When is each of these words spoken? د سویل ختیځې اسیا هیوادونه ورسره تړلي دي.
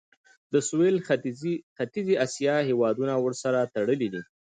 د 0.53 0.55
سویل 0.67 0.95
ختیځې 1.77 2.13
اسیا 2.25 2.55
هیوادونه 2.69 3.13
ورسره 3.25 3.59
تړلي 3.75 4.07
دي. 4.13 4.21